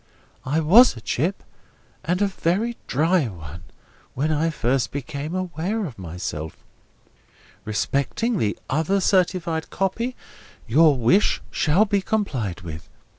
[0.47, 6.57] I was a chip—and a very dry one—when I first became aware of myself.
[7.65, 10.15] Respecting the other certified copy,
[10.65, 12.89] your wish shall be complied with.